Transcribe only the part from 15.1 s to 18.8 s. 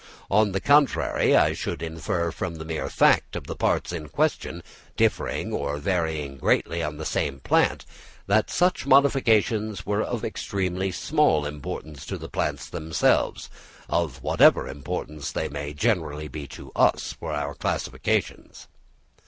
they may generally be to us for our classifications.